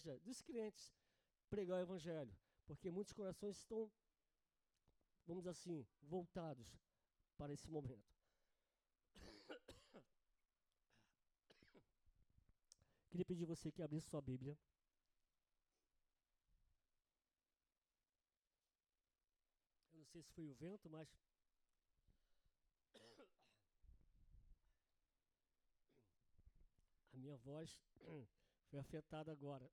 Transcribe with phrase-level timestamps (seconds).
[0.00, 0.92] igreja, dos crentes,
[1.50, 2.34] pregar o evangelho,
[2.66, 3.92] porque muitos corações estão,
[5.26, 6.66] vamos dizer assim, voltados
[7.36, 8.10] para esse momento.
[13.10, 14.56] Queria pedir você que abrisse sua Bíblia.
[19.92, 21.14] Eu não sei se foi o vento, mas
[27.12, 27.78] a minha voz
[28.70, 29.68] foi afetada agora.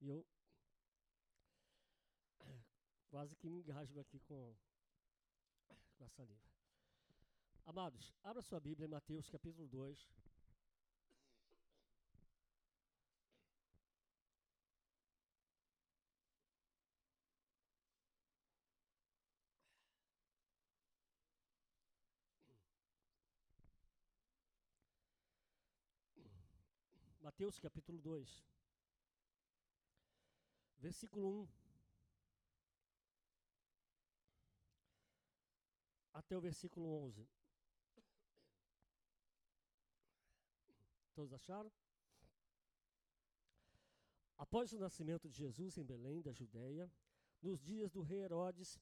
[0.00, 0.26] E eu
[3.08, 4.54] quase que me engasgo aqui com,
[5.96, 6.50] com a saliva.
[7.64, 10.08] Amados, abra sua Bíblia em Mateus capítulo 2.
[27.32, 28.44] Mateus capítulo 2,
[30.76, 31.48] versículo 1
[36.12, 37.26] até o versículo 11.
[41.14, 41.72] Todos acharam?
[44.36, 46.92] Após o nascimento de Jesus em Belém, da Judéia,
[47.40, 48.78] nos dias do rei Herodes,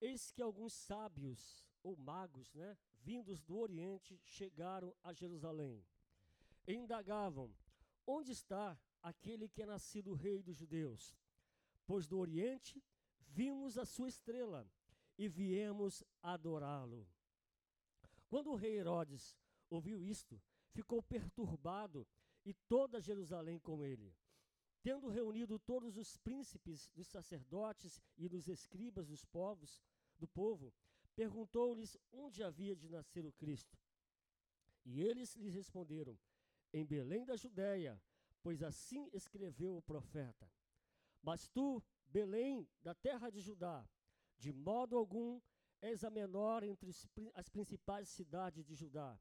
[0.00, 5.84] eis que alguns sábios ou magos, né, vindos do Oriente, chegaram a Jerusalém.
[6.64, 7.52] E indagavam
[8.10, 11.14] Onde está aquele que é nascido rei dos judeus?
[11.86, 12.82] Pois do Oriente
[13.28, 14.66] vimos a sua estrela
[15.18, 17.06] e viemos adorá-lo.
[18.26, 19.36] Quando o rei Herodes
[19.68, 22.08] ouviu isto, ficou perturbado
[22.46, 24.16] e toda Jerusalém com ele.
[24.82, 29.82] Tendo reunido todos os príncipes dos sacerdotes e dos escribas dos povos,
[30.18, 30.72] do povo,
[31.14, 33.76] perguntou-lhes onde havia de nascer o Cristo.
[34.82, 36.18] E eles lhes responderam:
[36.72, 38.00] em Belém da Judéia,
[38.42, 40.50] pois assim escreveu o profeta.
[41.22, 43.88] Mas tu, Belém, da terra de Judá,
[44.38, 45.40] de modo algum
[45.80, 46.90] és a menor entre
[47.34, 49.18] as principais cidades de Judá,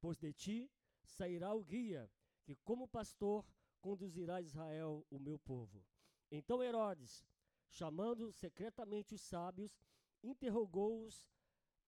[0.00, 0.70] pois de ti
[1.04, 2.10] sairá o guia,
[2.44, 3.44] que como pastor
[3.80, 5.84] conduzirá Israel, o meu povo.
[6.30, 7.24] Então Herodes,
[7.68, 9.80] chamando secretamente os sábios,
[10.22, 11.24] interrogou-os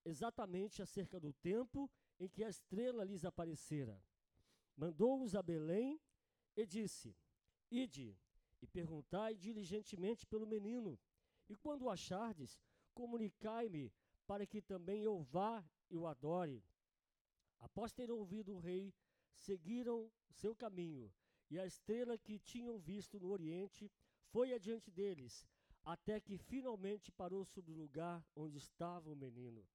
[0.05, 4.01] exatamente acerca do tempo em que a estrela lhes aparecera
[4.79, 6.01] mandou-os a Belém
[6.57, 7.15] e disse:
[7.71, 8.17] Ide
[8.63, 10.99] e perguntai diligentemente pelo menino,
[11.49, 12.59] e quando o achardes,
[12.95, 13.93] comunicai-me,
[14.27, 16.65] para que também eu vá e o adore.
[17.59, 18.95] Após ter ouvido o rei,
[19.37, 21.13] seguiram seu caminho,
[21.51, 23.91] e a estrela que tinham visto no oriente
[24.31, 25.47] foi adiante deles,
[25.85, 29.67] até que finalmente parou sobre o lugar onde estava o menino.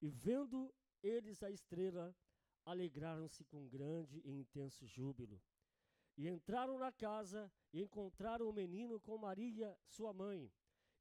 [0.00, 2.14] E vendo eles a estrela,
[2.64, 5.40] alegraram-se com grande e intenso júbilo.
[6.16, 10.50] E entraram na casa e encontraram o menino com Maria, sua mãe,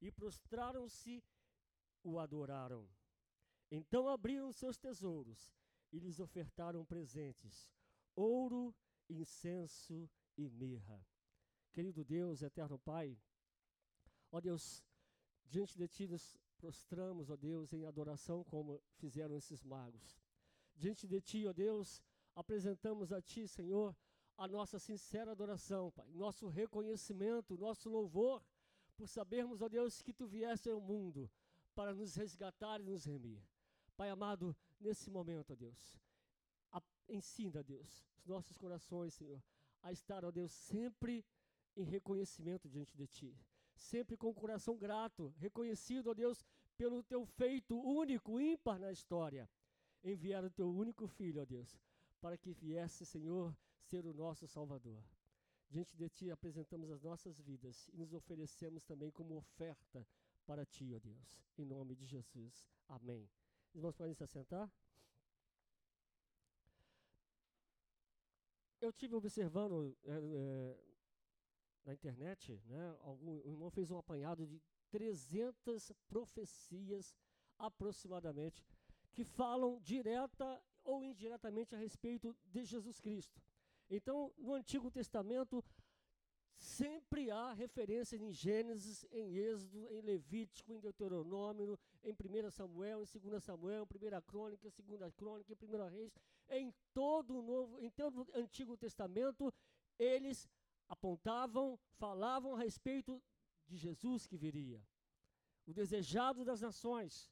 [0.02, 1.24] e prostraram-se,
[2.04, 2.90] o adoraram.
[3.72, 5.54] Então abriram seus tesouros
[5.92, 7.72] e lhes ofertaram presentes:
[8.16, 8.76] ouro,
[9.10, 11.06] incenso e mirra.
[11.72, 13.18] Querido Deus, eterno Pai,
[14.32, 14.84] ó Deus,
[15.46, 20.23] diante de Ti nos prostramos, ó Deus, em adoração como fizeram esses magos.
[20.84, 22.04] Diante de Ti, ó Deus,
[22.36, 23.96] apresentamos a Ti, Senhor,
[24.36, 28.44] a nossa sincera adoração, Pai, nosso reconhecimento, nosso louvor,
[28.98, 31.32] por sabermos, ó Deus, que Tu vieste ao mundo
[31.74, 33.42] para nos resgatar e nos remir.
[33.96, 35.98] Pai amado, nesse momento, ó Deus,
[36.70, 39.42] a, ensina, Deus, os nossos corações, Senhor,
[39.82, 41.26] a estar, ó Deus, sempre
[41.78, 43.40] em reconhecimento diante de Ti.
[43.74, 46.46] Sempre com o coração grato, reconhecido, ó Deus,
[46.76, 49.50] pelo Teu feito único, ímpar na história
[50.04, 51.78] enviar o teu único filho, ó Deus,
[52.20, 55.04] para que viesse, Senhor, ser o nosso Salvador.
[55.70, 60.08] Diante de ti apresentamos as nossas vidas e nos oferecemos também como oferta
[60.46, 61.42] para ti, ó Deus.
[61.58, 62.68] Em nome de Jesus.
[62.88, 63.30] Amém.
[63.74, 64.72] Irmãos, podem se assentar?
[68.80, 70.78] Eu tive observando é, é,
[71.86, 74.62] na internet, né, algum, irmão fez um apanhado de
[74.92, 77.16] 300 profecias
[77.58, 78.64] aproximadamente
[79.14, 83.42] que falam direta ou indiretamente a respeito de Jesus Cristo.
[83.90, 85.64] Então, no Antigo Testamento,
[86.58, 93.20] sempre há referências em Gênesis, em Êxodo, em Levítico, em Deuteronômio, em 1 Samuel, em
[93.20, 96.18] 2 Samuel, em 1 Crônica, 2 Crônica, em 1 Reis,
[96.50, 99.54] em todo o Novo, em todo o Antigo Testamento,
[100.00, 100.50] eles
[100.88, 103.22] apontavam, falavam a respeito
[103.68, 104.82] de Jesus que viria,
[105.66, 107.32] o desejado das nações,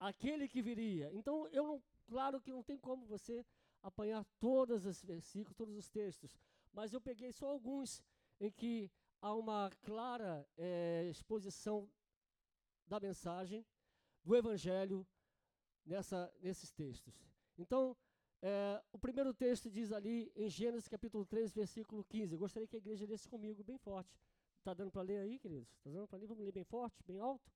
[0.00, 1.12] aquele que viria.
[1.12, 3.44] Então, eu não, claro que não tem como você
[3.82, 6.36] apanhar todos os versículos, todos os textos,
[6.72, 8.02] mas eu peguei só alguns
[8.40, 11.88] em que há uma clara é, exposição
[12.86, 13.64] da mensagem,
[14.24, 15.06] do Evangelho,
[15.84, 17.14] nessa, nesses textos.
[17.56, 17.96] Então,
[18.42, 22.34] é, o primeiro texto diz ali em Gênesis capítulo 3, versículo 15.
[22.34, 24.18] Eu gostaria que a igreja lesse comigo bem forte.
[24.58, 25.68] Está dando para ler aí, queridos?
[25.78, 26.26] Está dando para ler?
[26.26, 27.50] Vamos ler bem forte, bem alto?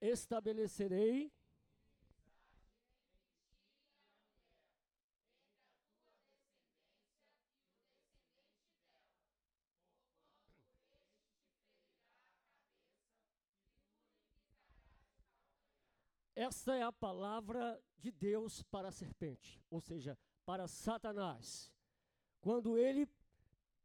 [0.00, 1.32] Estabelecerei
[16.38, 20.16] Essa é a palavra de Deus para a serpente, ou seja,
[20.46, 21.68] para Satanás.
[22.40, 23.08] Quando ele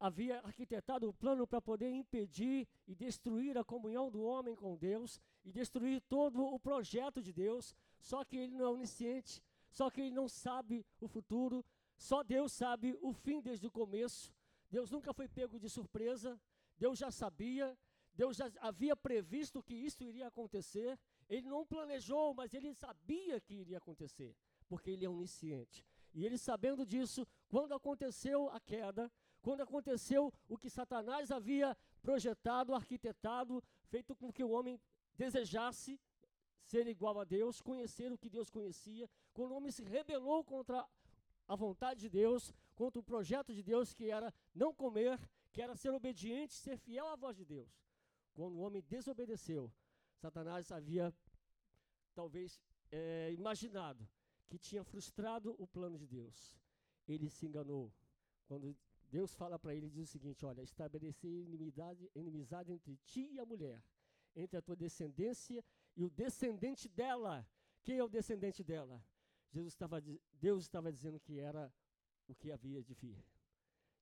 [0.03, 5.17] havia arquitetado o plano para poder impedir e destruir a comunhão do homem com Deus
[5.45, 9.41] e destruir todo o projeto de Deus, só que ele não é onisciente,
[9.71, 11.63] só que ele não sabe o futuro,
[11.95, 14.29] só Deus sabe o fim desde o começo.
[14.69, 16.37] Deus nunca foi pego de surpresa,
[16.77, 17.77] Deus já sabia,
[18.13, 23.53] Deus já havia previsto que isso iria acontecer, ele não planejou, mas ele sabia que
[23.53, 24.35] iria acontecer,
[24.67, 25.85] porque ele é onisciente.
[26.13, 29.09] E ele sabendo disso, quando aconteceu a queda,
[29.43, 34.79] quando aconteceu o que Satanás havia projetado, arquitetado, feito com que o homem
[35.15, 35.99] desejasse
[36.63, 40.87] ser igual a Deus, conhecer o que Deus conhecia, quando o homem se rebelou contra
[41.45, 45.19] a vontade de Deus, contra o projeto de Deus, que era não comer,
[45.51, 47.69] que era ser obediente, ser fiel à voz de Deus.
[48.33, 49.69] Quando o homem desobedeceu,
[50.15, 51.13] Satanás havia
[52.15, 54.07] talvez é, imaginado
[54.47, 56.55] que tinha frustrado o plano de Deus.
[57.05, 57.91] Ele se enganou.
[58.47, 58.73] Quando
[59.17, 63.45] Deus fala para ele, diz o seguinte: Olha, estabelecer inimizade, inimizade entre ti e a
[63.45, 63.79] mulher,
[64.35, 65.63] entre a tua descendência
[65.95, 67.47] e o descendente dela.
[67.83, 68.97] Quem é o descendente dela?
[69.51, 70.01] Jesus estava,
[70.47, 71.71] Deus estava dizendo que era
[72.27, 73.23] o que havia de vir,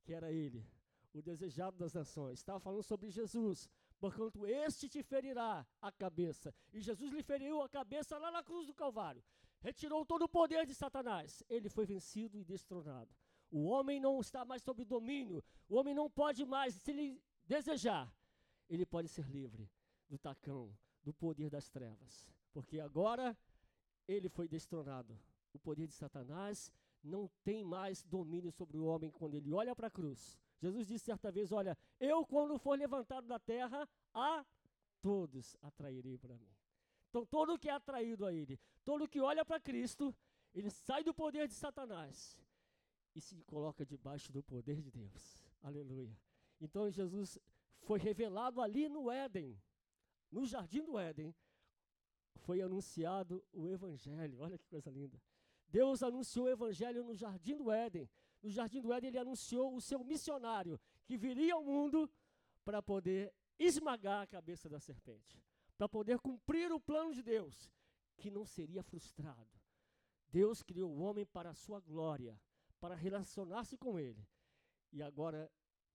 [0.01, 0.65] que era ele,
[1.11, 2.39] o desejado das nações.
[2.39, 3.69] Estava falando sobre Jesus,
[3.99, 6.55] porquanto este te ferirá a cabeça.
[6.71, 9.21] E Jesus lhe feriu a cabeça lá na cruz do Calvário.
[9.59, 11.43] Retirou todo o poder de Satanás.
[11.49, 13.13] Ele foi vencido e destronado.
[13.51, 15.43] O homem não está mais sob domínio.
[15.69, 18.11] O homem não pode mais, se ele desejar,
[18.69, 19.69] ele pode ser livre
[20.09, 22.31] do tacão, do poder das trevas.
[22.53, 23.37] Porque agora
[24.07, 25.19] ele foi destronado.
[25.53, 26.71] O poder de Satanás
[27.03, 31.05] não tem mais domínio sobre o homem quando ele olha para a cruz Jesus disse
[31.05, 34.45] certa vez: Olha, eu, quando for levantado da terra, a
[35.01, 36.53] todos atrairei para mim.
[37.09, 40.15] Então, todo que é atraído a Ele, todo que olha para Cristo,
[40.53, 42.39] ele sai do poder de Satanás
[43.15, 45.43] e se coloca debaixo do poder de Deus.
[45.61, 46.17] Aleluia.
[46.59, 47.37] Então, Jesus
[47.81, 49.59] foi revelado ali no Éden,
[50.31, 51.35] no jardim do Éden,
[52.37, 54.39] foi anunciado o Evangelho.
[54.39, 55.21] Olha que coisa linda.
[55.67, 58.09] Deus anunciou o Evangelho no jardim do Éden
[58.41, 62.09] no Jardim do Éden, ele anunciou o seu missionário, que viria ao mundo
[62.65, 65.41] para poder esmagar a cabeça da serpente,
[65.77, 67.71] para poder cumprir o plano de Deus,
[68.17, 69.59] que não seria frustrado.
[70.29, 72.39] Deus criou o homem para a sua glória,
[72.81, 74.27] para relacionar-se com ele.
[74.91, 75.49] E agora,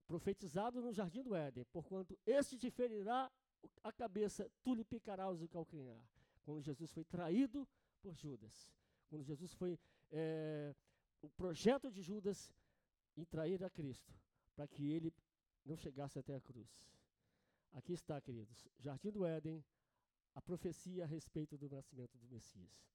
[0.07, 3.29] profetizado no jardim do Éden, porquanto este te ferirá
[3.83, 6.01] a cabeça, tu lhe picarás o calcanhar.
[6.43, 7.67] Quando Jesus foi traído
[8.01, 8.71] por Judas,
[9.09, 9.77] quando Jesus foi
[10.09, 10.73] é,
[11.21, 12.51] o projeto de Judas
[13.17, 14.13] em trair a Cristo,
[14.55, 15.13] para que ele
[15.65, 16.89] não chegasse até a cruz.
[17.73, 19.63] Aqui está, queridos, Jardim do Éden,
[20.33, 22.87] a profecia a respeito do nascimento do Messias.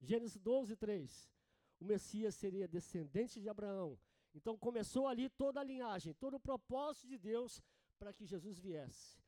[0.00, 1.35] Gênesis 12, 3.
[1.80, 3.98] O Messias seria descendente de Abraão.
[4.34, 7.62] Então começou ali toda a linhagem, todo o propósito de Deus
[7.98, 9.18] para que Jesus viesse.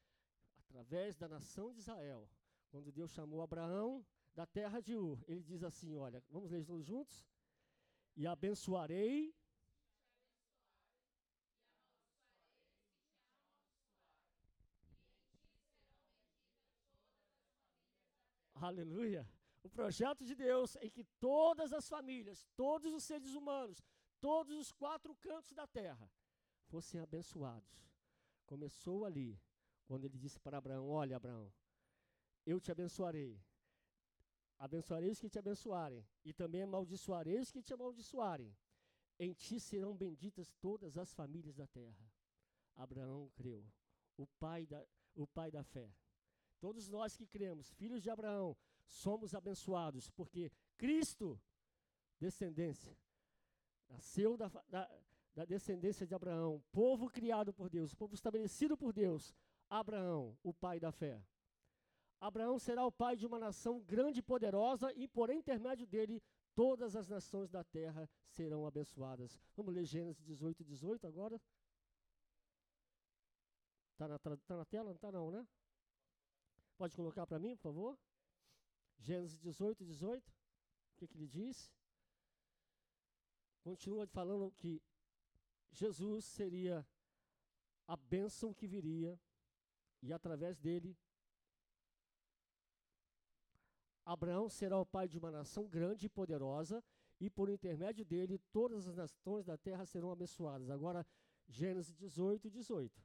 [0.59, 2.29] Através da nação de Israel.
[2.71, 6.85] Quando Deus chamou Abraão da terra de Ur, ele diz assim: olha, vamos ler todos
[6.85, 7.27] juntos?
[8.19, 9.33] e abençoarei.
[18.61, 19.25] Aleluia.
[19.63, 23.83] O projeto de Deus é que todas as famílias, todos os seres humanos,
[24.21, 26.11] todos os quatro cantos da terra
[26.67, 27.89] fossem abençoados.
[28.47, 29.39] Começou ali,
[29.87, 31.53] quando ele disse para Abraão: Olha, Abraão,
[32.47, 33.41] eu te abençoarei
[34.59, 38.53] Abençoarei os que te abençoarem, e também amaldiçoarei os que te amaldiçoarem.
[39.17, 42.13] Em ti serão benditas todas as famílias da terra.
[42.75, 43.65] Abraão creu,
[44.17, 44.85] o pai da,
[45.15, 45.95] o pai da fé.
[46.59, 48.57] Todos nós que cremos, filhos de Abraão,
[48.89, 51.41] somos abençoados, porque Cristo,
[52.19, 52.97] descendência,
[53.89, 54.91] nasceu da, da,
[55.35, 59.35] da descendência de Abraão, povo criado por Deus, povo estabelecido por Deus.
[59.69, 61.23] Abraão, o pai da fé.
[62.21, 66.23] Abraão será o pai de uma nação grande e poderosa, e por intermédio dele,
[66.55, 69.39] todas as nações da terra serão abençoadas.
[69.55, 71.41] Vamos ler Gênesis 18, 18 agora?
[73.93, 74.91] Está na, tá na tela?
[74.91, 75.47] Não está não, né?
[76.77, 77.99] Pode colocar para mim, por favor?
[78.99, 80.29] Gênesis 18, 18.
[80.29, 80.35] O
[80.97, 81.73] que, que ele diz?
[83.63, 84.83] Continua falando que
[85.71, 86.87] Jesus seria
[87.87, 89.19] a bênção que viria
[90.03, 90.97] e através dele
[94.05, 96.83] Abraão será o pai de uma nação grande e poderosa,
[97.21, 100.71] e por intermédio dele todas as nações da terra serão abençoadas.
[100.71, 101.07] Agora,
[101.47, 103.03] Gênesis 18, 18.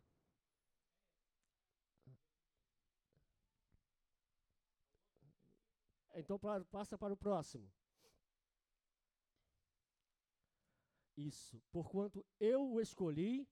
[6.16, 7.72] Então para, passa para o próximo.
[11.18, 11.62] Isso.
[11.72, 13.48] Porquanto eu o escolhi.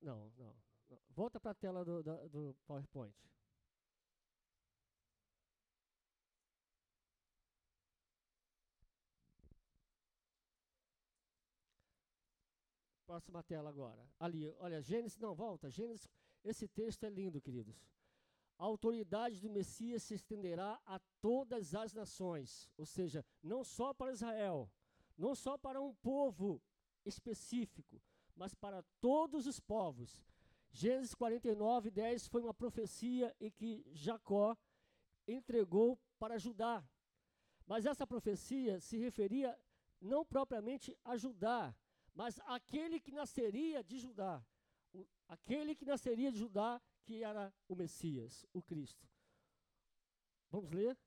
[0.00, 0.56] Não, não.
[0.88, 1.00] não.
[1.10, 3.14] Volta para a tela do, do PowerPoint.
[13.06, 14.04] Próxima tela agora.
[14.18, 15.70] Ali, olha, Gênesis, não, volta.
[15.70, 16.08] Gênesis,
[16.44, 17.80] esse texto é lindo, queridos.
[18.58, 24.12] A autoridade do Messias se estenderá a todas as nações, ou seja, não só para
[24.12, 24.70] Israel,
[25.16, 26.62] não só para um povo
[27.04, 28.00] específico,
[28.34, 30.24] mas para todos os povos.
[30.70, 34.56] Gênesis 49, 10 foi uma profecia em que Jacó
[35.26, 36.84] entregou para Judá.
[37.66, 39.58] Mas essa profecia se referia
[40.00, 41.74] não propriamente a Judá,
[42.14, 44.44] mas aquele que nasceria de Judá,
[44.92, 49.08] o, aquele que nasceria de Judá, que era o Messias, o Cristo.
[50.50, 50.98] Vamos ler?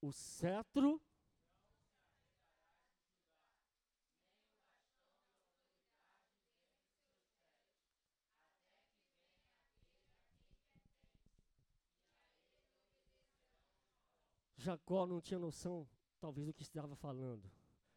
[0.00, 1.00] O cetro
[14.56, 15.88] Jacó não tinha noção,
[16.20, 17.50] talvez, do que estava falando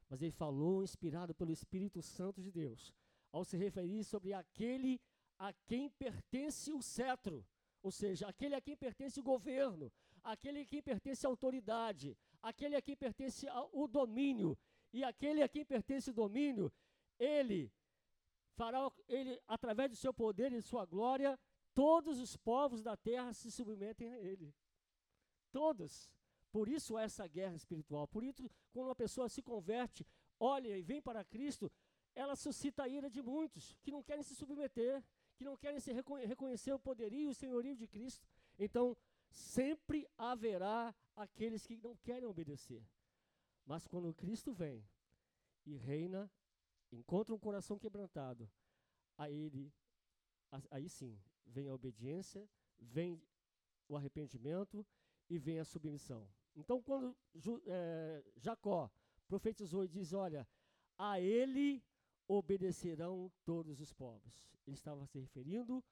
[0.10, 2.94] mas ele falou inspirado pelo Espírito Santo de Deus,
[3.32, 5.02] ao se referir sobre aquele
[5.38, 7.46] a quem pertence o cetro,
[7.82, 9.92] ou seja, aquele a quem pertence o governo,
[10.24, 14.58] aquele a quem pertence a autoridade, aquele a quem pertence o domínio,
[14.92, 16.72] e aquele a quem pertence o domínio,
[17.20, 17.72] ele
[18.56, 21.38] fará, ele, através do seu poder e sua glória,
[21.74, 24.54] todos os povos da terra se submetem a ele.
[25.52, 26.10] Todos.
[26.52, 28.08] Por isso essa guerra espiritual.
[28.08, 30.08] Por isso, quando uma pessoa se converte,
[30.40, 31.70] olha e vem para Cristo,
[32.16, 35.04] ela suscita a ira de muitos que não querem se submeter,
[35.36, 38.26] que não querem se reconhecer o poderio e o senhorio de Cristo.
[38.58, 38.98] Então,
[39.30, 42.84] sempre haverá aqueles que não querem obedecer.
[43.66, 44.88] Mas quando Cristo vem
[45.66, 46.32] e reina,
[46.92, 48.50] encontra um coração quebrantado,
[49.18, 49.74] a ele,
[50.70, 52.48] aí sim, vem a obediência,
[52.80, 53.22] vem
[53.88, 54.86] o arrependimento
[55.30, 56.28] e vem a submissão.
[56.56, 57.16] Então, quando
[57.68, 58.90] é, Jacó
[59.28, 60.48] profetizou e diz: Olha,
[60.98, 61.84] a ele
[62.28, 64.48] obedecerão todos os povos.
[64.66, 65.84] Ele estava se referindo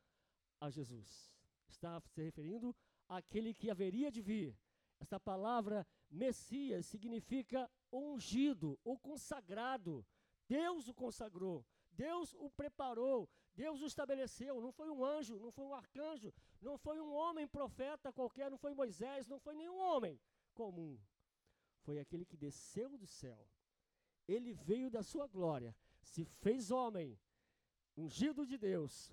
[0.60, 1.32] a Jesus.
[1.68, 2.76] Estava se referindo
[3.08, 4.58] àquele que haveria de vir.
[5.00, 10.06] Essa palavra Messias significa ungido ou consagrado.
[10.48, 14.62] Deus o consagrou, Deus o preparou, Deus o estabeleceu.
[14.62, 18.58] Não foi um anjo, não foi um arcanjo, não foi um homem profeta qualquer, não
[18.58, 20.20] foi Moisés, não foi nenhum homem
[20.54, 21.00] comum.
[21.82, 23.48] Foi aquele que desceu do céu.
[24.28, 27.18] Ele veio da sua glória, se fez homem,
[27.98, 29.12] ungido de Deus.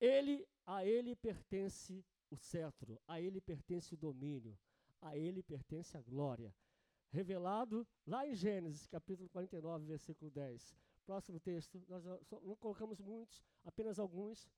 [0.00, 4.58] Ele, a ele pertence o cetro, a ele pertence o domínio,
[5.00, 6.54] a ele pertence a glória.
[7.10, 10.74] Revelado lá em Gênesis, capítulo 49, versículo 10.
[11.04, 14.48] Próximo texto, nós não colocamos muitos, apenas alguns.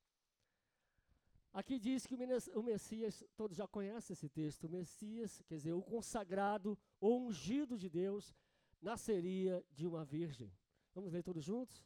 [1.52, 5.82] Aqui diz que o Messias, todos já conhecem esse texto, o Messias, quer dizer, o
[5.82, 8.34] consagrado, o ungido de Deus,
[8.80, 10.52] nasceria de uma virgem.
[10.94, 11.84] Vamos ler todos juntos?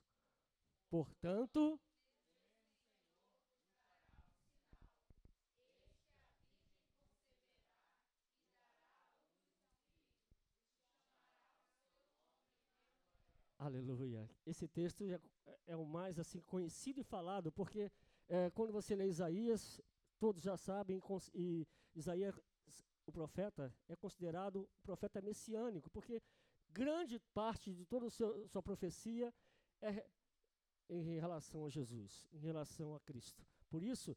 [0.90, 1.80] Portanto,
[13.58, 14.30] Aleluia.
[14.46, 15.02] Esse texto
[15.66, 17.90] é, o mais assim conhecido e falado, porque
[18.28, 19.80] é, quando você lê Isaías,
[20.18, 21.02] todos já sabem,
[21.34, 22.38] e Isaías,
[23.04, 26.22] o profeta, é considerado um profeta messiânico, porque
[26.72, 29.34] grande parte de toda a sua profecia
[29.80, 30.06] é
[30.88, 33.46] em relação a Jesus, em relação a Cristo.
[33.68, 34.16] Por isso,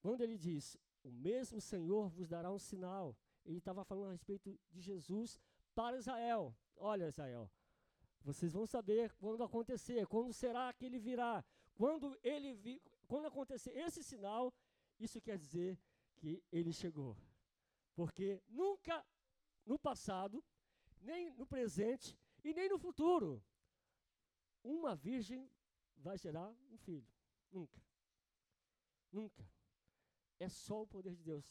[0.00, 4.58] quando ele diz, o mesmo Senhor vos dará um sinal, ele estava falando a respeito
[4.70, 5.40] de Jesus
[5.74, 6.56] para Israel.
[6.76, 7.50] Olha, Israel,
[8.20, 11.44] vocês vão saber quando acontecer, quando será que ele virá.
[11.74, 14.54] Quando ele vi, quando acontecer esse sinal,
[14.98, 15.78] isso quer dizer
[16.16, 17.16] que ele chegou.
[17.94, 19.04] Porque nunca
[19.66, 20.42] no passado,
[21.04, 23.42] nem no presente e nem no futuro,
[24.62, 25.48] uma virgem
[25.96, 27.06] vai gerar um filho.
[27.50, 27.80] Nunca.
[29.12, 29.44] Nunca.
[30.40, 31.46] É só o poder de Deus.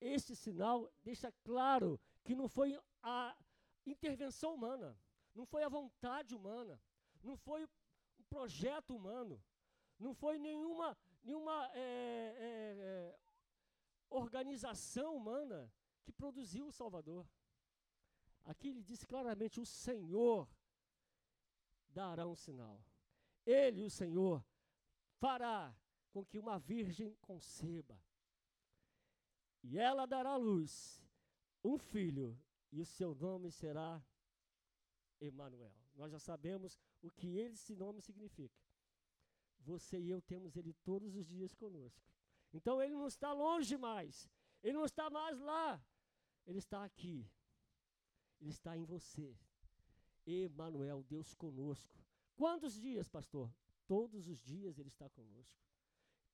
[0.00, 3.36] Este sinal deixa claro que não foi a
[3.86, 4.98] intervenção humana,
[5.34, 6.80] não foi a vontade humana,
[7.22, 9.42] não foi um projeto humano,
[9.98, 13.18] não foi nenhuma, nenhuma é, é, é,
[14.10, 15.72] organização humana
[16.04, 17.26] que produziu o Salvador.
[18.48, 20.48] Aqui ele diz claramente: o Senhor
[21.90, 22.82] dará um sinal.
[23.44, 24.42] Ele, o Senhor,
[25.20, 25.76] fará
[26.10, 28.00] com que uma virgem conceba.
[29.62, 31.02] E ela dará à luz
[31.62, 32.40] um filho,
[32.72, 34.02] e o seu nome será
[35.20, 35.76] Emanuel.
[35.94, 38.58] Nós já sabemos o que esse nome significa.
[39.60, 42.08] Você e eu temos ele todos os dias conosco.
[42.54, 44.30] Então ele não está longe mais.
[44.62, 45.84] Ele não está mais lá.
[46.46, 47.28] Ele está aqui.
[48.40, 49.36] Ele está em você.
[50.26, 51.96] Emanuel, Deus conosco.
[52.36, 53.50] Quantos dias, pastor?
[53.86, 55.58] Todos os dias ele está conosco.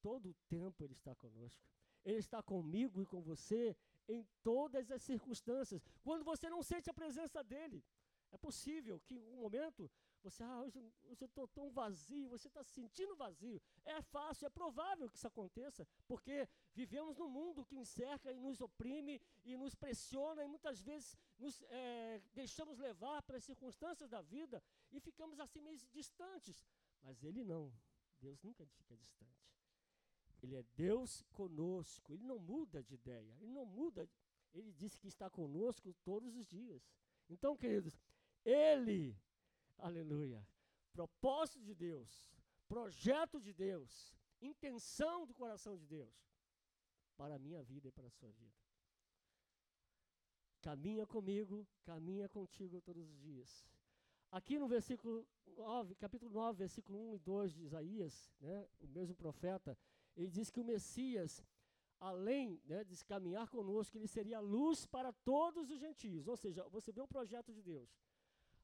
[0.03, 1.63] Todo o tempo ele está conosco.
[2.05, 3.77] Ele está comigo e com você
[4.09, 5.83] em todas as circunstâncias.
[6.03, 7.83] Quando você não sente a presença dele,
[8.31, 9.91] é possível que em um momento
[10.23, 13.61] você, ah, hoje, hoje eu estou tão vazio, você está se sentindo vazio.
[13.85, 18.39] É fácil, é provável que isso aconteça, porque vivemos num mundo que nos cerca e
[18.39, 24.21] nos oprime e nos pressiona e muitas vezes nos é, deixamos levar pelas circunstâncias da
[24.21, 24.63] vida
[24.93, 26.67] e ficamos assim meio distantes.
[27.03, 27.73] Mas ele não.
[28.21, 29.45] Deus nunca fica distante.
[30.43, 32.13] Ele é Deus conosco.
[32.13, 33.37] Ele não muda de ideia.
[33.41, 34.09] Ele não muda.
[34.53, 36.83] Ele disse que está conosco todos os dias.
[37.29, 37.99] Então, queridos,
[38.45, 39.19] ele,
[39.79, 40.47] aleluia,
[40.93, 42.31] propósito de Deus,
[42.69, 46.25] projeto de Deus, intenção do coração de Deus
[47.17, 48.55] para a minha vida e para a sua vida.
[50.61, 53.67] Caminha comigo, caminha contigo todos os dias.
[54.31, 59.15] Aqui no versículo 9, capítulo 9, versículo 1 e 2 de Isaías, né, o mesmo
[59.15, 59.79] profeta,
[60.17, 61.45] ele diz que o Messias,
[62.01, 66.27] além né, de caminhar conosco, ele seria luz para todos os gentios.
[66.27, 67.89] Ou seja, você vê o projeto de Deus.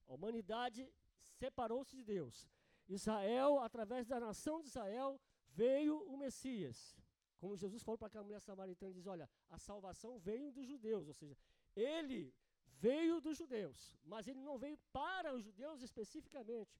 [0.08, 0.90] A humanidade
[1.38, 2.48] separou-se de Deus.
[2.88, 6.96] Israel, através da nação de Israel, veio o Messias.
[7.40, 11.14] Como Jesus falou para aquela mulher samaritana, diz: Olha, a salvação veio dos judeus, ou
[11.14, 11.36] seja,
[11.74, 12.34] ele
[12.66, 16.78] veio dos judeus, mas ele não veio para os judeus especificamente,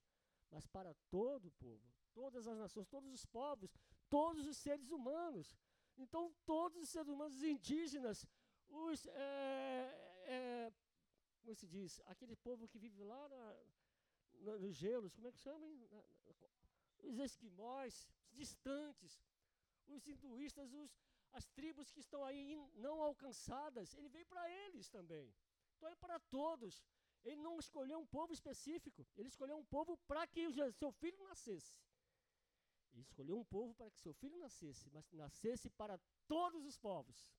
[0.51, 1.81] mas para todo o povo,
[2.13, 3.75] todas as nações, todos os povos,
[4.07, 5.57] todos os seres humanos.
[5.97, 8.25] Então, todos os seres humanos, os indígenas,
[8.69, 10.73] os é, é,
[11.41, 13.55] como se diz, aquele povo que vive lá na,
[14.41, 15.67] na, nos gelos, como é que chama?
[15.91, 16.03] Na,
[17.03, 19.19] os esquimós, os distantes,
[19.91, 20.91] os hinduístas, os,
[21.31, 25.33] as tribos que estão aí não alcançadas, ele veio para eles também.
[25.75, 26.83] Então é para todos.
[27.23, 31.21] Ele não escolheu um povo específico, ele escolheu um povo para que o seu filho
[31.23, 31.75] nascesse.
[32.93, 37.29] Ele escolheu um povo para que seu filho nascesse, mas nascesse para todos os povos.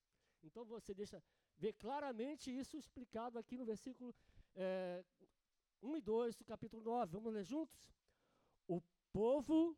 [0.42, 1.22] Então você deixa
[1.56, 4.14] ver claramente isso explicado aqui no versículo
[4.54, 5.04] é,
[5.82, 7.12] 1 e 2 do capítulo 9.
[7.12, 7.92] Vamos ler juntos?
[8.66, 8.80] O
[9.12, 9.76] povo.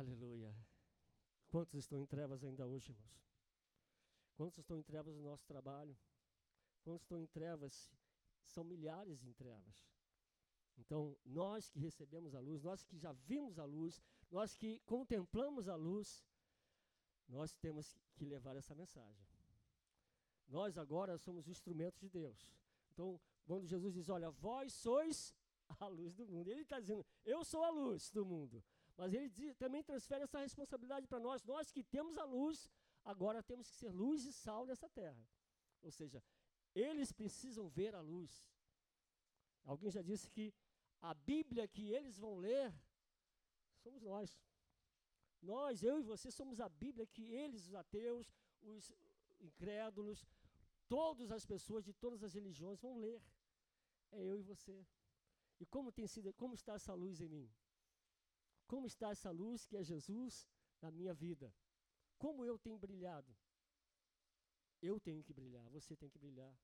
[0.00, 0.56] Aleluia.
[1.50, 3.22] Quantos estão em trevas ainda hoje, irmãos?
[4.34, 5.94] Quantos estão em trevas no nosso trabalho?
[6.82, 7.92] Quantos estão em trevas?
[8.46, 9.76] São milhares em trevas.
[10.78, 15.68] Então, nós que recebemos a luz, nós que já vimos a luz, nós que contemplamos
[15.68, 16.26] a luz,
[17.28, 19.28] nós temos que levar essa mensagem.
[20.48, 22.50] Nós agora somos instrumentos de Deus.
[22.90, 25.34] Então, quando Jesus diz, olha, vós sois
[25.78, 28.64] a luz do mundo, ele está dizendo, eu sou a luz do mundo.
[29.00, 32.68] Mas ele diz, também transfere essa responsabilidade para nós, nós que temos a luz,
[33.12, 35.22] agora temos que ser luz e sal nessa terra.
[35.80, 36.22] Ou seja,
[36.74, 38.30] eles precisam ver a luz.
[39.64, 40.52] Alguém já disse que
[41.00, 42.66] a Bíblia que eles vão ler
[43.82, 44.38] somos nós.
[45.40, 48.26] Nós, eu e você, somos a Bíblia que eles, os ateus,
[48.60, 48.92] os
[49.40, 50.26] incrédulos,
[50.96, 53.18] todas as pessoas de todas as religiões vão ler.
[54.12, 54.76] É eu e você.
[55.58, 57.50] E como tem sido, como está essa luz em mim?
[58.70, 60.46] Como está essa luz que é Jesus
[60.80, 61.52] na minha vida?
[62.16, 63.36] Como eu tenho brilhado?
[64.80, 66.56] Eu tenho que brilhar, você tem que brilhar.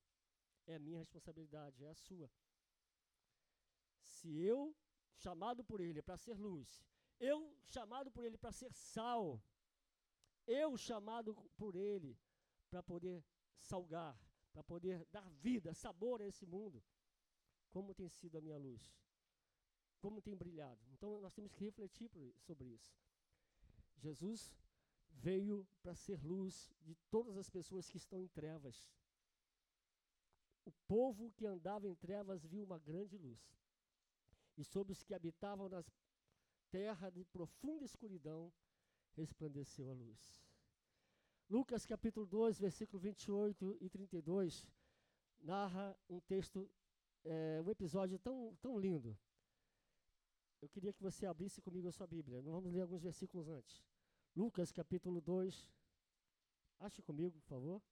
[0.68, 2.30] É a minha responsabilidade, é a sua.
[3.98, 4.60] Se eu,
[5.16, 6.86] chamado por Ele para ser luz,
[7.18, 9.42] eu, chamado por Ele para ser sal,
[10.46, 12.16] eu, chamado por Ele
[12.70, 13.24] para poder
[13.58, 14.16] salgar,
[14.52, 16.80] para poder dar vida, sabor a esse mundo,
[17.72, 18.96] como tem sido a minha luz?
[20.00, 20.80] Como tem brilhado?
[20.92, 22.94] Então nós temos que refletir sobre isso.
[23.98, 24.52] Jesus
[25.11, 28.90] veio para ser luz de todas as pessoas que estão em trevas.
[30.64, 33.40] O povo que andava em trevas viu uma grande luz.
[34.56, 35.87] E sobre os que habitavam nas
[36.70, 38.52] terra de profunda escuridão
[39.14, 40.44] resplandeceu a luz.
[41.48, 44.68] Lucas capítulo 2, versículo 28 e 32,
[45.40, 46.68] narra um texto,
[47.24, 49.16] é, um episódio tão, tão lindo.
[50.60, 52.42] Eu queria que você abrisse comigo a sua Bíblia.
[52.42, 53.82] Nós vamos ler alguns versículos antes.
[54.34, 55.70] Lucas capítulo 2.
[56.80, 57.82] Ache comigo, por favor.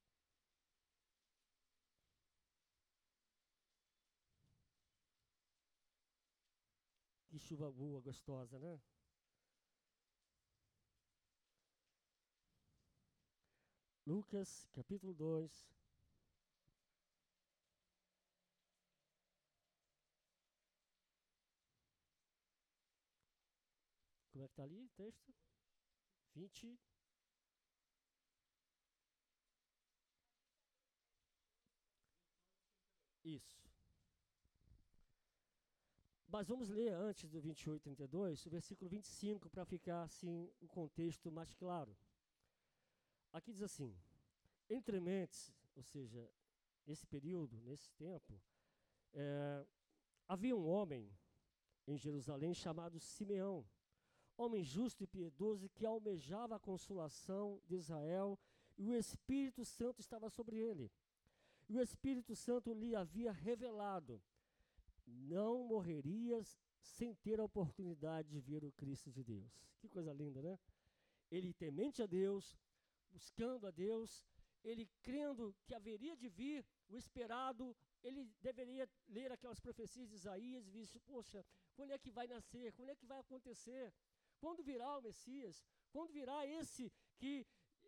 [7.28, 8.80] Que chuva boa, gostosa, né?
[14.06, 15.66] Lucas, capítulo 2.
[24.34, 25.32] Como é que está ali o texto?
[26.34, 26.76] 20.
[33.22, 33.70] Isso.
[36.26, 40.66] Mas vamos ler antes do 28 e 32, o versículo 25, para ficar assim o
[40.66, 41.96] contexto mais claro.
[43.32, 43.96] Aqui diz assim:
[44.68, 46.28] entre mentes, ou seja,
[46.84, 48.42] nesse período, nesse tempo,
[49.12, 49.64] é,
[50.26, 51.08] havia um homem
[51.86, 53.64] em Jerusalém chamado Simeão,
[54.36, 58.38] homem justo e piedoso que almejava a consolação de Israel,
[58.76, 60.90] e o Espírito Santo estava sobre ele.
[61.68, 64.20] E o Espírito Santo lhe havia revelado
[65.06, 69.52] não morrerias sem ter a oportunidade de ver o Cristo de Deus.
[69.78, 70.58] Que coisa linda, né?
[71.30, 72.56] Ele temente a Deus,
[73.10, 74.24] buscando a Deus,
[74.62, 80.66] ele crendo que haveria de vir o esperado, ele deveria ler aquelas profecias de Isaías
[80.66, 81.44] e dizer, poxa,
[81.74, 82.72] quando é que vai nascer?
[82.72, 83.92] Quando é que vai acontecer?
[84.44, 85.64] Quando virá o Messias?
[85.90, 87.46] Quando virá esse que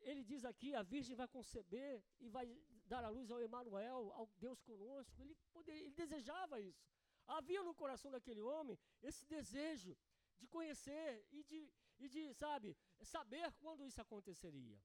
[0.09, 2.47] ele diz aqui, a virgem vai conceber e vai
[2.93, 5.21] dar a luz ao Emanuel, ao Deus conosco.
[5.21, 6.83] Ele, poder, ele desejava isso.
[7.27, 9.95] Havia no coração daquele homem esse desejo
[10.39, 11.61] de conhecer e de,
[11.99, 14.81] e de, sabe, saber quando isso aconteceria.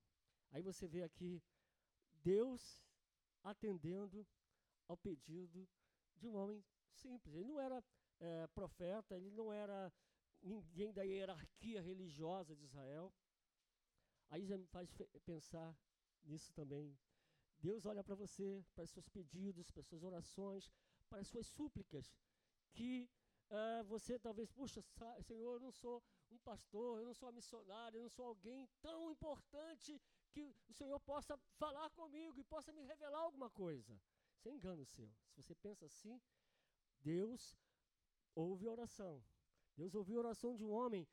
[0.51, 1.41] Aí você vê aqui
[2.15, 2.83] Deus
[3.43, 4.27] atendendo
[4.89, 5.65] ao pedido
[6.17, 7.33] de um homem simples.
[7.33, 7.81] Ele não era
[8.19, 9.89] é, profeta, ele não era
[10.41, 13.13] ninguém da hierarquia religiosa de Israel.
[14.29, 14.89] Aí já me faz
[15.25, 15.75] pensar
[16.23, 16.97] nisso também.
[17.59, 20.71] Deus olha para você, para seus pedidos, para as suas orações,
[21.09, 22.11] para as suas súplicas
[22.73, 23.09] que
[23.49, 24.83] uh, você talvez, puxa,
[25.21, 28.67] Senhor, eu não sou um pastor, eu não sou uma missionária, eu não sou alguém
[28.81, 30.01] tão importante
[30.31, 34.01] que o Senhor possa falar comigo e possa me revelar alguma coisa.
[34.37, 35.13] Isso é engano seu.
[35.29, 36.19] Se você pensa assim,
[37.01, 37.57] Deus
[38.33, 39.21] ouve a oração.
[39.75, 41.07] Deus ouviu a oração de um homem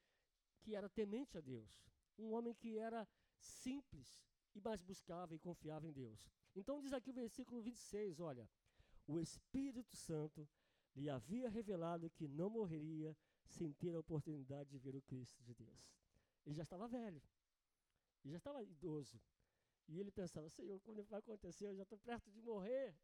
[0.61, 1.71] que era temente a Deus,
[2.18, 6.29] um homem que era simples e mais buscava e confiava em Deus.
[6.55, 8.49] Então diz aqui o versículo 26, olha,
[9.07, 10.49] o Espírito Santo
[10.94, 13.16] lhe havia revelado que não morreria
[13.47, 15.94] sem ter a oportunidade de ver o Cristo de Deus.
[16.44, 17.23] Ele já estava velho,
[18.25, 19.21] ele já estava idoso.
[19.88, 21.66] E ele pensava: Senhor, quando vai acontecer?
[21.66, 22.94] Eu já estou perto de morrer.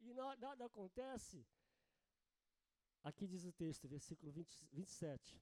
[0.00, 1.44] E nada, nada acontece.
[3.04, 5.38] Aqui diz o texto, versículo 20, 27.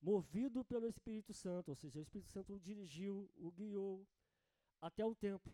[0.00, 4.08] Movido pelo Espírito Santo, ou seja, o Espírito Santo o dirigiu, o guiou
[4.80, 5.52] até o templo.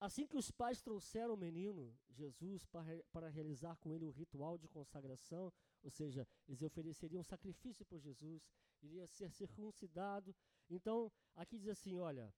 [0.00, 4.58] Assim que os pais trouxeram o menino, Jesus, para, para realizar com ele o ritual
[4.58, 8.42] de consagração, ou seja, eles ofereceriam um sacrifício por Jesus,
[8.82, 10.34] iria ser circuncidado.
[10.68, 12.34] Então, aqui diz assim: olha,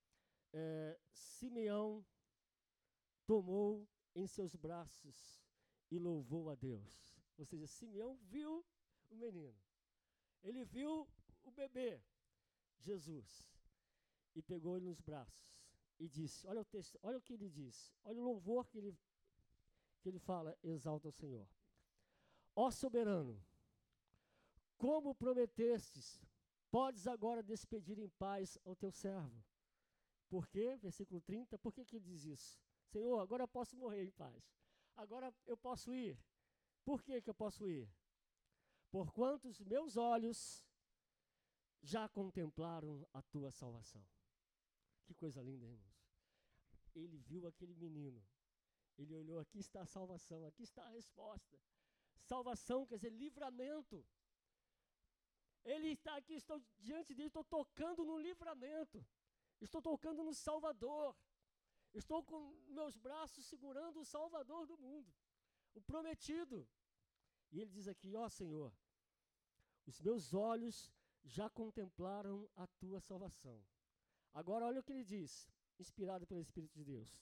[0.53, 2.05] é, Simeão
[3.25, 5.41] tomou em seus braços
[5.91, 7.14] e louvou a Deus.
[7.37, 8.65] Ou seja, Simeão viu
[9.11, 9.59] o menino,
[10.43, 11.09] ele viu
[11.43, 12.01] o bebê,
[12.79, 13.49] Jesus,
[14.35, 15.45] e pegou ele nos braços
[15.99, 18.97] e disse: olha o texto, olha o que ele diz, olha o louvor que ele,
[20.01, 21.49] que ele fala, exalta o Senhor.
[22.55, 23.43] Ó soberano,
[24.77, 26.21] como prometestes,
[26.71, 29.45] podes agora despedir em paz ao teu servo.
[30.29, 30.77] Por quê?
[30.77, 32.61] Versículo 30, por que, que ele diz isso?
[32.87, 34.57] Senhor, agora eu posso morrer em paz.
[34.97, 36.19] Agora eu posso ir.
[36.85, 37.89] Por que, que eu posso ir?
[38.91, 40.65] Por quantos meus olhos
[41.83, 44.05] já contemplaram a tua salvação.
[45.05, 45.99] Que coisa linda, irmãos.
[46.95, 48.23] Ele viu aquele menino.
[48.97, 51.59] Ele olhou, aqui está a salvação, aqui está a resposta.
[52.21, 54.07] Salvação quer dizer livramento.
[55.65, 59.05] Ele está aqui, estou diante dele, estou tocando no livramento.
[59.61, 61.17] Estou tocando no Salvador.
[61.93, 65.13] Estou com meus braços segurando o Salvador do mundo,
[65.75, 66.67] o prometido.
[67.51, 68.73] E ele diz aqui: Ó Senhor,
[69.87, 70.93] os meus olhos
[71.25, 73.63] já contemplaram a tua salvação.
[74.33, 77.19] Agora olha o que ele diz, inspirado pelo Espírito de Deus.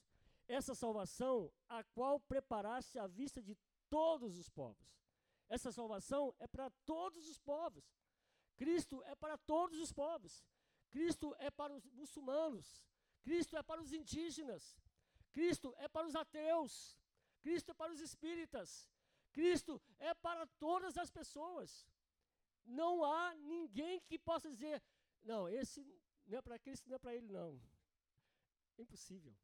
[0.47, 3.55] essa salvação a qual preparaste à vista de
[3.89, 4.93] todos os povos.
[5.47, 7.85] Essa salvação é para todos os povos.
[8.55, 10.45] Cristo é para todos os povos.
[10.89, 12.83] Cristo é para os muçulmanos.
[13.21, 14.77] Cristo é para os indígenas.
[15.31, 16.97] Cristo é para os ateus.
[17.43, 18.89] Cristo é para os espíritas.
[19.31, 21.87] Cristo é para todas as pessoas.
[22.65, 24.81] Não há ninguém que possa dizer,
[25.21, 25.85] não, esse
[26.25, 27.61] não é para Cristo, não é para ele, não.
[28.77, 29.35] Impossível.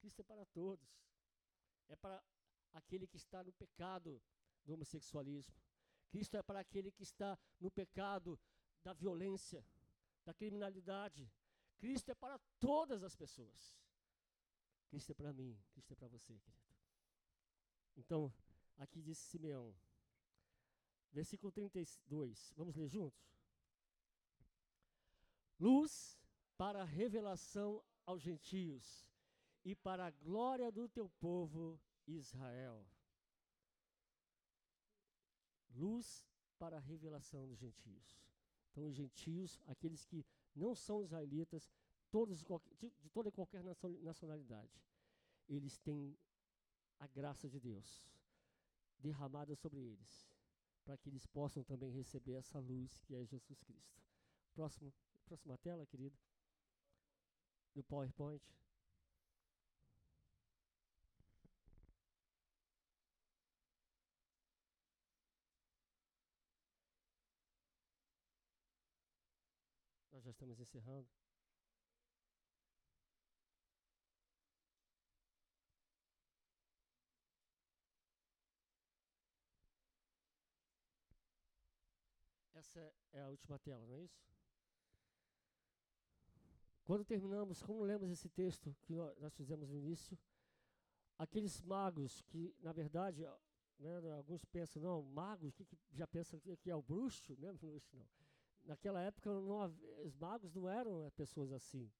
[0.00, 0.88] Cristo é para todos.
[1.88, 2.24] É para
[2.72, 4.20] aquele que está no pecado
[4.64, 5.54] do homossexualismo.
[6.10, 8.40] Cristo é para aquele que está no pecado
[8.82, 9.64] da violência,
[10.24, 11.30] da criminalidade.
[11.78, 13.76] Cristo é para todas as pessoas.
[14.88, 16.71] Cristo é para mim, Cristo é para você, querido.
[17.96, 18.32] Então,
[18.78, 19.74] aqui diz Simeão,
[21.12, 23.32] versículo 32, vamos ler juntos?
[25.58, 26.18] Luz
[26.56, 29.06] para a revelação aos gentios
[29.64, 32.84] e para a glória do teu povo Israel.
[35.70, 36.26] Luz
[36.58, 38.20] para a revelação dos gentios.
[38.70, 40.24] Então, os gentios, aqueles que
[40.54, 41.70] não são israelitas,
[42.10, 42.46] todos de,
[43.00, 43.62] de toda e qualquer
[44.02, 44.70] nacionalidade,
[45.48, 46.16] eles têm
[47.02, 48.00] a graça de Deus
[49.00, 50.30] derramada sobre eles,
[50.84, 54.00] para que eles possam também receber essa luz que é Jesus Cristo.
[54.54, 54.94] Próximo,
[55.26, 56.16] próxima tela, querido.
[57.74, 58.40] No PowerPoint.
[70.12, 71.08] Nós já estamos encerrando.
[82.72, 84.18] Essa é a última tela, não é isso?
[86.84, 90.18] Quando terminamos, como lemos esse texto que nós fizemos no início,
[91.18, 93.26] aqueles magos que, na verdade,
[93.78, 97.52] né, alguns pensam, não, magos, que, que já pensam que é o bruxo, né?
[97.60, 98.08] Bruxo, não.
[98.64, 99.66] Naquela época, não,
[100.02, 101.92] os magos não eram pessoas assim,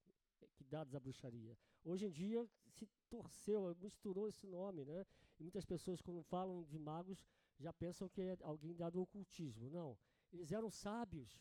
[0.55, 1.55] que dados à bruxaria.
[1.83, 5.05] Hoje em dia, se torceu, misturou esse nome, né?
[5.39, 7.23] E muitas pessoas, quando falam de magos,
[7.59, 9.69] já pensam que é alguém dado ao ocultismo.
[9.69, 9.95] Não
[10.33, 11.39] eles eram sábios,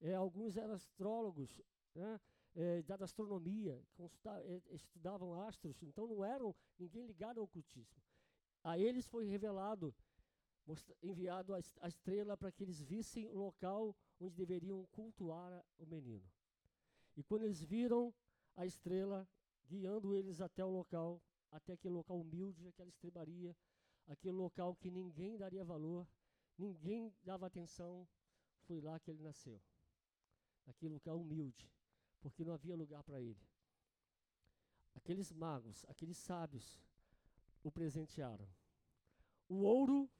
[0.00, 1.60] é, alguns eram astrólogos,
[1.94, 2.20] né,
[2.54, 8.02] é, da astronomia, é, estudavam astros, então não eram ninguém ligado ao ocultismo.
[8.62, 9.94] A eles foi revelado,
[11.02, 16.24] enviado a, a estrela para que eles vissem o local onde deveriam cultuar o menino.
[17.16, 18.14] E quando eles viram
[18.56, 19.28] a estrela
[19.66, 23.56] guiando eles até o local, até aquele local humilde, aquela estrebaria,
[24.06, 26.06] aquele local que ninguém daria valor,
[26.58, 28.06] ninguém dava atenção,
[28.66, 29.60] foi lá que ele nasceu.
[30.66, 31.70] Naquele lugar humilde,
[32.20, 33.46] porque não havia lugar para ele.
[34.94, 36.80] Aqueles magos, aqueles sábios,
[37.62, 38.48] o presentearam.
[39.48, 40.10] O ouro,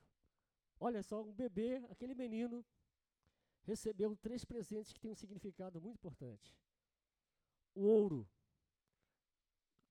[0.78, 2.64] olha só, um bebê, aquele menino,
[3.62, 6.54] recebeu três presentes que têm um significado muito importante.
[7.74, 8.28] O ouro.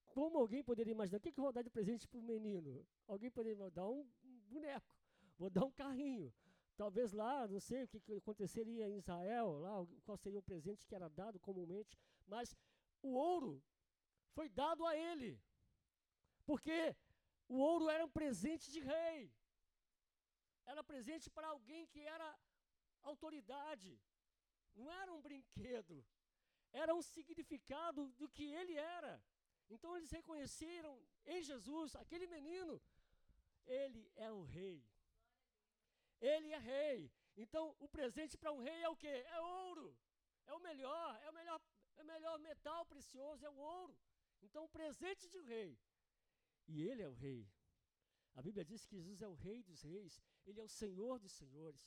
[0.05, 1.17] Como alguém poderia imaginar?
[1.17, 2.85] O que, que eu vou dar de presente para o menino?
[3.07, 4.07] Alguém poderia dar um
[4.47, 4.95] boneco,
[5.39, 6.31] vou dar um carrinho,
[6.75, 10.95] Talvez lá, não sei o que, aconteceria em Israel, lá, qual seria o presente que
[10.95, 12.55] era dado comumente, mas
[13.01, 13.63] o ouro
[14.33, 15.39] foi dado a ele.
[16.45, 16.95] Porque
[17.47, 19.31] o ouro era um presente de rei.
[20.65, 22.27] Era presente para alguém que era
[23.03, 23.99] autoridade.
[24.73, 26.03] Não era um brinquedo.
[26.71, 29.23] Era um significado do que ele era.
[29.69, 32.81] Então eles reconheceram em Jesus, aquele menino,
[33.65, 34.83] ele é o rei.
[36.31, 37.11] Ele é rei.
[37.35, 39.15] Então, o presente para um rei é o quê?
[39.37, 39.87] É ouro.
[40.45, 41.59] É o melhor, é o melhor,
[41.97, 43.97] é o melhor metal precioso, é o ouro.
[44.41, 45.71] Então, o presente de um rei.
[46.67, 47.41] E ele é o rei.
[48.35, 51.33] A Bíblia diz que Jesus é o rei dos reis, ele é o senhor dos
[51.33, 51.83] senhores.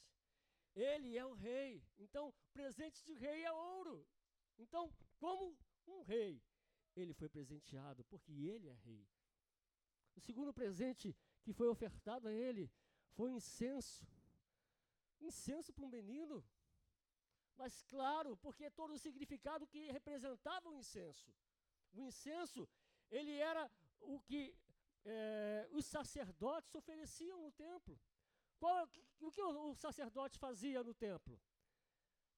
[0.74, 1.82] Ele é o rei.
[1.98, 4.06] Então, presente de rei é ouro.
[4.58, 6.42] Então, como um rei,
[6.94, 9.08] ele foi presenteado porque ele é rei.
[10.14, 12.70] O segundo presente que foi ofertado a ele
[13.12, 14.06] foi o incenso.
[15.20, 16.44] Incenso para um menino?
[17.56, 21.32] Mas claro, porque todo o significado que representava o incenso.
[21.92, 22.68] O incenso,
[23.10, 24.54] ele era o que
[25.04, 27.98] é, os sacerdotes ofereciam no templo.
[28.58, 28.88] Qual,
[29.20, 31.40] o que o, o sacerdote fazia no templo?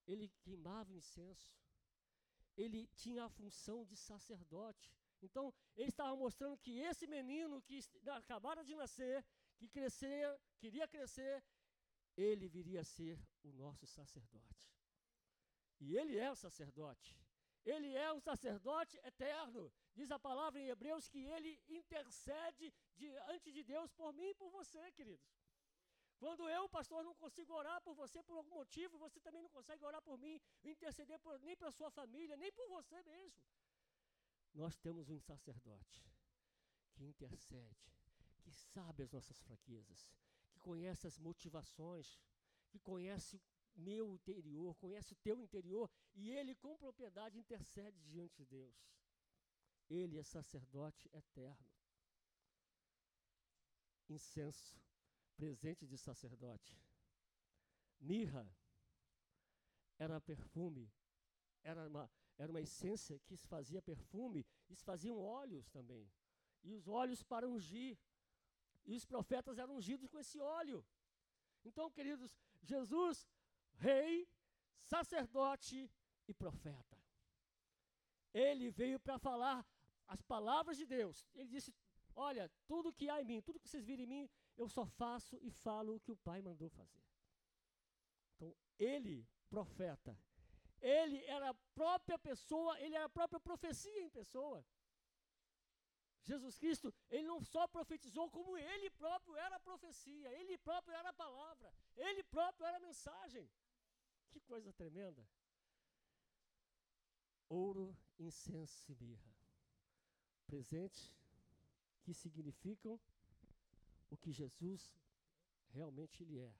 [0.06, 1.52] Ele queimava incenso.
[2.56, 4.92] Ele tinha a função de sacerdote.
[5.20, 9.24] Então, ele estava mostrando que esse menino que acabara de nascer,
[9.56, 11.42] que crescer, queria crescer,
[12.18, 14.68] ele viria a ser o nosso sacerdote.
[15.80, 17.16] E ele é o sacerdote.
[17.64, 19.72] Ele é um sacerdote eterno.
[19.94, 24.50] Diz a palavra em Hebreus que ele intercede diante de Deus por mim e por
[24.50, 25.30] você, queridos.
[26.18, 29.84] Quando eu, pastor, não consigo orar por você por algum motivo, você também não consegue
[29.84, 33.40] orar por mim, interceder por, nem pela sua família, nem por você mesmo.
[34.52, 36.04] Nós temos um sacerdote
[36.94, 37.92] que intercede,
[38.42, 40.27] que sabe as nossas fraquezas, que
[40.68, 42.06] conhece as motivações,
[42.70, 48.36] que conhece o meu interior, conhece o teu interior, e ele com propriedade intercede diante
[48.40, 48.76] de Deus.
[49.88, 51.70] Ele é sacerdote eterno.
[54.16, 54.78] Incenso
[55.36, 56.76] presente de sacerdote.
[57.98, 58.46] Mirra
[59.98, 60.92] era perfume,
[61.62, 66.04] era uma, era uma essência que se fazia perfume e se faziam óleos também.
[66.62, 67.96] E os óleos para ungir.
[68.84, 70.84] E os profetas eram ungidos com esse óleo.
[71.64, 72.30] Então, queridos,
[72.62, 73.28] Jesus,
[73.76, 74.28] rei,
[74.80, 75.90] sacerdote
[76.26, 76.96] e profeta.
[78.32, 79.66] Ele veio para falar
[80.06, 81.26] as palavras de Deus.
[81.34, 81.74] Ele disse:
[82.14, 85.38] Olha, tudo que há em mim, tudo que vocês viram em mim, eu só faço
[85.42, 87.04] e falo o que o Pai mandou fazer.
[88.34, 90.18] Então, ele, profeta,
[90.80, 94.64] ele era a própria pessoa, ele era a própria profecia em pessoa.
[96.24, 101.08] Jesus Cristo, ele não só profetizou, como ele próprio era a profecia, ele próprio era
[101.10, 103.48] a palavra, ele próprio era a mensagem.
[104.30, 105.26] Que coisa tremenda.
[107.48, 109.34] Ouro, incenso e mirra.
[110.46, 111.14] Presente
[112.02, 113.00] que significam
[114.10, 114.94] o que Jesus
[115.70, 116.54] realmente ele é.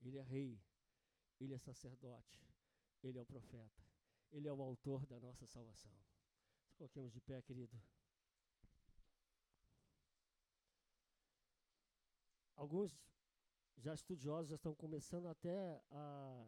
[0.00, 0.60] Ele é rei,
[1.40, 2.44] ele é sacerdote,
[3.02, 3.82] ele é o profeta,
[4.32, 5.92] ele é o autor da nossa salvação.
[6.76, 7.80] Coloquemos de pé, querido.
[12.62, 12.96] Alguns
[13.76, 16.46] já estudiosos já estão começando até a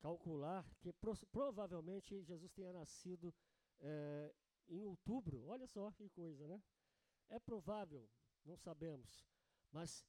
[0.00, 3.34] calcular que pro, provavelmente Jesus tenha nascido
[3.80, 4.34] é,
[4.68, 5.46] em outubro.
[5.46, 6.62] Olha só que coisa, né?
[7.30, 8.06] É provável,
[8.44, 9.26] não sabemos.
[9.70, 10.04] Mas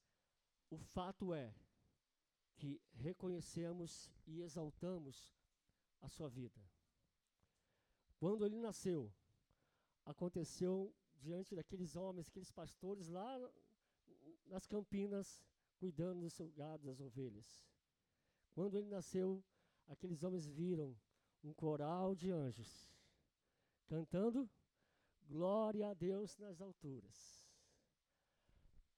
[0.69, 1.56] o fato é
[2.58, 5.34] que reconhecemos e exaltamos
[6.02, 6.62] a sua vida.
[8.17, 9.10] Quando ele nasceu,
[10.04, 13.39] aconteceu diante daqueles homens, aqueles pastores lá
[14.54, 15.44] nas campinas,
[15.78, 17.66] cuidando do seu gado, das ovelhas.
[18.54, 19.44] Quando ele nasceu,
[19.88, 20.96] aqueles homens viram
[21.44, 22.92] um coral de anjos
[23.86, 24.50] cantando
[25.26, 27.44] Glória a Deus nas alturas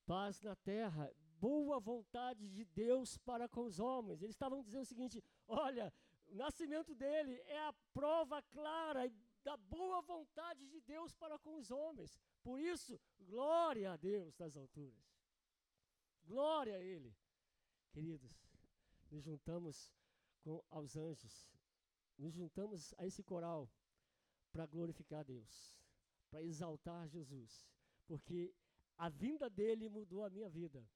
[0.06, 4.22] paz na terra, boa vontade de Deus para com os homens.
[4.22, 5.92] Eles estavam dizendo o seguinte: olha,
[6.28, 11.70] o nascimento dele é a prova clara da boa vontade de Deus para com os
[11.70, 12.18] homens.
[12.42, 15.15] Por isso, glória a Deus nas alturas.
[16.26, 17.14] Glória a Ele.
[17.92, 18.34] Queridos,
[19.10, 19.92] nos juntamos
[20.40, 21.48] com aos anjos,
[22.18, 23.70] nos juntamos a esse coral
[24.52, 25.78] para glorificar Deus,
[26.28, 27.66] para exaltar Jesus,
[28.06, 28.54] porque
[28.98, 30.86] a vinda dele mudou a minha vida.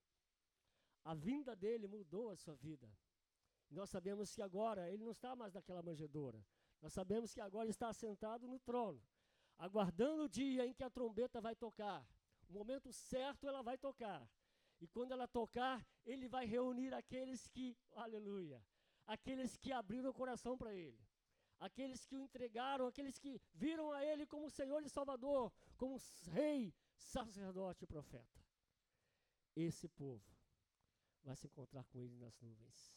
[1.05, 2.91] A vinda dele mudou a sua vida.
[3.71, 6.45] Nós sabemos que agora ele não está mais naquela manjedoura.
[6.83, 9.01] Nós sabemos que agora ele está sentado no trono,
[9.57, 12.07] aguardando o dia em que a trombeta vai tocar.
[12.49, 14.29] O momento certo ela vai tocar.
[14.81, 18.65] E quando ela tocar, ele vai reunir aqueles que, aleluia,
[19.07, 20.99] aqueles que abriram o coração para ele,
[21.59, 25.99] aqueles que o entregaram, aqueles que viram a ele como Senhor e Salvador, como
[26.33, 28.41] Rei, sacerdote e profeta.
[29.55, 30.25] Esse povo
[31.23, 32.95] vai se encontrar com ele nas nuvens.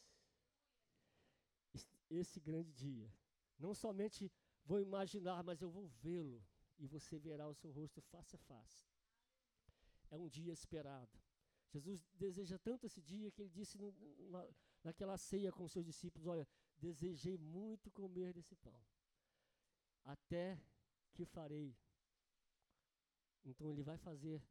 [2.08, 3.12] Esse grande dia,
[3.58, 4.32] não somente
[4.64, 6.42] vou imaginar, mas eu vou vê-lo
[6.78, 8.86] e você verá o seu rosto face a face.
[10.10, 11.23] É um dia esperado.
[11.74, 14.42] Jesus deseja tanto esse dia que ele disse numa,
[14.82, 18.80] naquela ceia com os seus discípulos: Olha, desejei muito comer desse pão,
[20.04, 20.60] até
[21.14, 21.76] que farei
[23.44, 24.42] então ele vai fazer,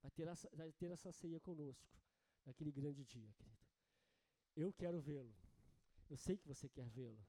[0.00, 2.00] vai ter, essa, vai ter essa ceia conosco,
[2.44, 3.66] naquele grande dia, querido.
[4.56, 5.34] Eu quero vê-lo.
[6.08, 7.24] Eu sei que você quer vê-lo.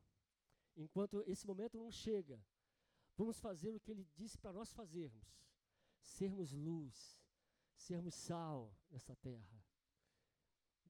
[0.75, 2.43] Enquanto esse momento não chega,
[3.15, 5.37] vamos fazer o que ele disse para nós fazermos:
[5.99, 7.20] sermos luz,
[7.81, 9.63] sermos sal nessa terra.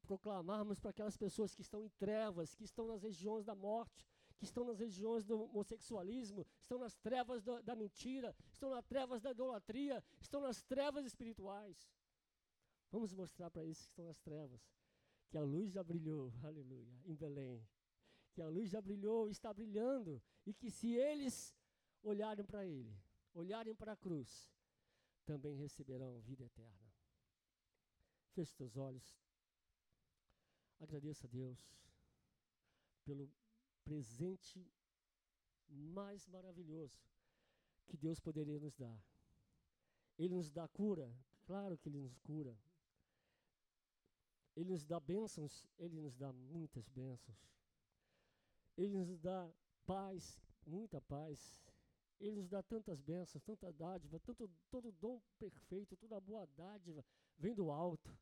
[0.03, 4.45] Proclamarmos para aquelas pessoas que estão em trevas, que estão nas regiões da morte, que
[4.45, 9.31] estão nas regiões do homossexualismo, estão nas trevas do, da mentira, estão nas trevas da
[9.31, 11.89] idolatria, estão nas trevas espirituais.
[12.91, 14.61] Vamos mostrar para esses que estão nas trevas
[15.31, 17.65] que a luz já brilhou, aleluia, em Belém.
[18.33, 21.55] Que a luz já brilhou, está brilhando, e que se eles
[22.03, 22.93] olharem para Ele,
[23.33, 24.49] olharem para a cruz,
[25.25, 26.93] também receberão vida eterna.
[28.33, 29.15] Feche seus olhos.
[30.79, 31.59] Agradeça a Deus
[33.03, 33.29] pelo
[33.83, 34.65] presente
[35.67, 36.99] mais maravilhoso
[37.87, 38.99] que Deus poderia nos dar.
[40.17, 41.11] Ele nos dá cura,
[41.45, 42.57] claro que Ele nos cura.
[44.55, 47.37] Ele nos dá bênçãos, Ele nos dá muitas bênçãos.
[48.77, 49.51] Ele nos dá
[49.85, 51.61] paz, muita paz.
[52.21, 57.03] Ele nos dá tantas bênçãos, tanta dádiva, tanto, todo dom perfeito, toda boa dádiva
[57.35, 58.15] vem do alto.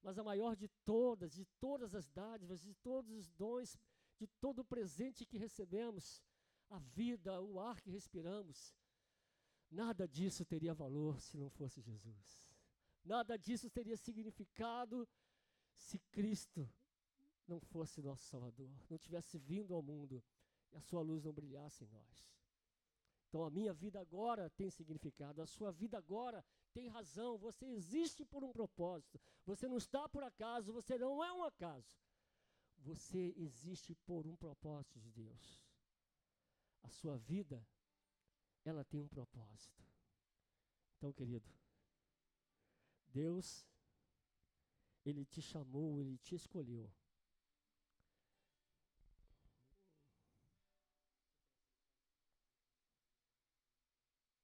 [0.00, 3.76] Mas a maior de todas, de todas as dádivas, de todos os dons,
[4.16, 6.22] de todo o presente que recebemos,
[6.70, 8.72] a vida, o ar que respiramos,
[9.68, 12.48] nada disso teria valor se não fosse Jesus.
[13.04, 15.08] Nada disso teria significado
[15.74, 16.70] se Cristo
[17.48, 20.22] não fosse nosso Salvador, não tivesse vindo ao mundo
[20.72, 22.34] e a sua luz não brilhasse em nós.
[23.34, 28.24] Então a minha vida agora tem significado, a sua vida agora tem razão, você existe
[28.24, 29.20] por um propósito.
[29.44, 31.98] Você não está por acaso, você não é um acaso.
[32.78, 35.60] Você existe por um propósito de Deus.
[36.84, 37.66] A sua vida,
[38.64, 39.82] ela tem um propósito.
[40.96, 41.52] Então, querido,
[43.08, 43.66] Deus,
[45.04, 46.88] Ele te chamou, Ele te escolheu